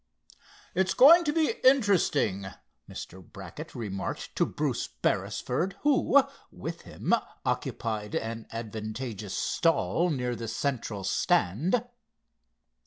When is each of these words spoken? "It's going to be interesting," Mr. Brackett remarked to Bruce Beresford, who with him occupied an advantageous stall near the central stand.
"It's 0.73 0.95
going 0.95 1.23
to 1.25 1.31
be 1.31 1.57
interesting," 1.63 2.47
Mr. 2.89 3.23
Brackett 3.23 3.75
remarked 3.75 4.35
to 4.35 4.47
Bruce 4.47 4.87
Beresford, 4.87 5.75
who 5.81 6.23
with 6.51 6.81
him 6.81 7.13
occupied 7.45 8.15
an 8.15 8.47
advantageous 8.51 9.35
stall 9.37 10.09
near 10.09 10.35
the 10.35 10.47
central 10.47 11.03
stand. 11.03 11.85